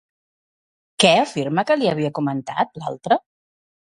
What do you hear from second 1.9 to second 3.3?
havia comentat, l'altra?